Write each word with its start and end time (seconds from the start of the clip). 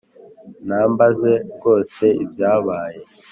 Numbaze 0.67 1.31
rwose 1.55 2.05
ibyabaye 2.23 3.01